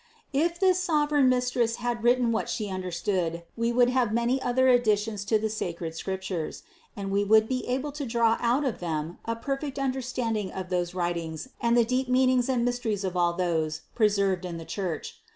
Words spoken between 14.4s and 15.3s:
in the Church.